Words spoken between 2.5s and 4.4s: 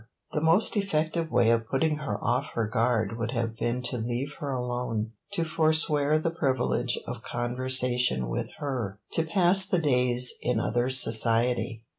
her guard would have been to leave